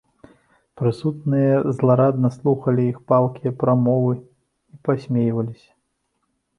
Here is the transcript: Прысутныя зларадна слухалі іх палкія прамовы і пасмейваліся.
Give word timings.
Прысутныя 0.79 1.59
зларадна 1.77 2.29
слухалі 2.39 2.87
іх 2.95 2.99
палкія 3.13 3.51
прамовы 3.63 4.13
і 4.21 4.75
пасмейваліся. 4.87 5.71